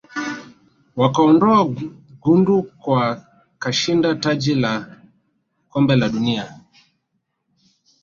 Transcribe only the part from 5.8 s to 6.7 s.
la dunia